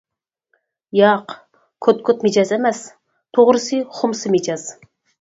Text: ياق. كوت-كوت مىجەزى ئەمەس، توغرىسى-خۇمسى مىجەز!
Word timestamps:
ياق. 0.99 1.35
كوت-كوت 1.87 2.27
مىجەزى 2.29 2.57
ئەمەس، 2.59 2.83
توغرىسى-خۇمسى 3.39 4.37
مىجەز! 4.39 4.71